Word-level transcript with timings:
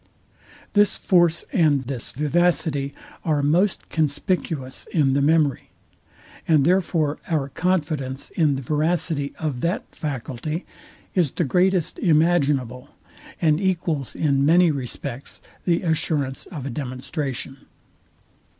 This 0.73 0.97
force 0.97 1.45
and 1.53 1.81
this 1.83 2.11
vivacity 2.11 2.91
are 3.23 3.43
most 3.43 3.87
conspicuous 3.89 4.87
in 4.91 5.13
the 5.13 5.21
memory; 5.21 5.69
and 6.47 6.65
therefore 6.65 7.19
our 7.29 7.49
confidence 7.49 8.31
in 8.31 8.55
the 8.55 8.63
veracity 8.63 9.31
of 9.37 9.61
that 9.61 9.83
faculty 9.93 10.65
is 11.13 11.29
the 11.29 11.43
greatest 11.43 11.99
imaginable, 11.99 12.89
and 13.39 13.61
equals 13.61 14.15
in 14.15 14.43
many 14.43 14.71
respects 14.71 15.39
the 15.65 15.83
assurance 15.83 16.47
of 16.47 16.65
a 16.65 16.71
demonstration. 16.71 17.57